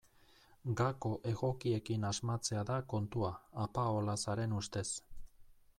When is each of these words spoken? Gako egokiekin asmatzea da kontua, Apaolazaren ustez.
Gako 0.79 1.11
egokiekin 1.31 2.09
asmatzea 2.11 2.65
da 2.71 2.79
kontua, 2.95 3.31
Apaolazaren 3.67 4.59
ustez. 4.63 4.87